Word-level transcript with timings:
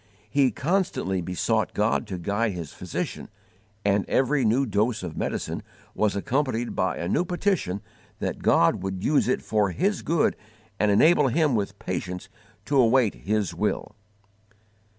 He 0.31 0.49
constantly 0.49 1.21
besought 1.21 1.75
God 1.75 2.07
to 2.07 2.17
guide 2.17 2.53
his 2.53 2.73
physician, 2.73 3.29
and 3.85 4.03
every 4.09 4.43
new 4.43 4.65
dose 4.65 5.03
of 5.03 5.15
medicine 5.15 5.61
was 5.93 6.15
accompanied 6.15 6.75
by 6.75 6.97
a 6.97 7.07
new 7.07 7.23
petition 7.23 7.83
that 8.17 8.41
God 8.41 8.81
would 8.81 9.03
use 9.03 9.27
it 9.27 9.43
for 9.43 9.69
his 9.69 10.01
good 10.01 10.35
and 10.79 10.89
enable 10.89 11.27
him 11.27 11.53
with 11.53 11.77
patience 11.77 12.29
to 12.65 12.77
await 12.77 13.13
His 13.13 13.53
will. 13.53 13.95